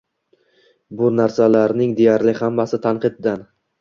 [1.01, 3.45] Bu narsalarning deyarli hammasi tanqiddan.